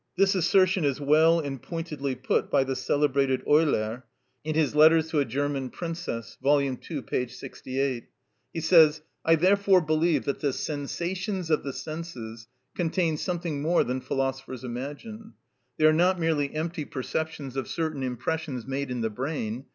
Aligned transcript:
This 0.17 0.33
assertion 0.33 0.83
is 0.83 0.99
well 0.99 1.39
and 1.39 1.61
pointedly 1.61 2.15
put 2.15 2.49
by 2.49 2.63
the 2.63 2.75
celebrated 2.75 3.43
Euler 3.47 4.03
in 4.43 4.55
his 4.55 4.73
"Letters 4.73 5.07
to 5.11 5.19
a 5.19 5.25
German 5.25 5.69
Princess," 5.69 6.39
vol. 6.41 6.59
ii. 6.59 6.75
p. 7.03 7.27
68. 7.27 8.09
He 8.51 8.61
says: 8.61 9.03
"I 9.23 9.35
therefore 9.35 9.79
believe 9.79 10.25
that 10.25 10.39
the 10.39 10.53
sensations 10.53 11.51
(of 11.51 11.61
the 11.61 11.71
senses) 11.71 12.47
contain 12.73 13.15
something 13.15 13.61
more 13.61 13.83
than 13.83 14.01
philosophers 14.01 14.63
imagine. 14.63 15.33
They 15.77 15.85
are 15.85 15.93
not 15.93 16.19
merely 16.19 16.51
empty 16.51 16.83
perceptions 16.85 17.55
of 17.55 17.67
certain 17.67 18.01
impressions 18.01 18.65
made 18.65 18.89
in 18.89 19.01
the 19.01 19.11
brain. 19.11 19.65